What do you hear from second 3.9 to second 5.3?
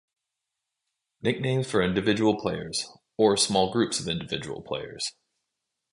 of individual players.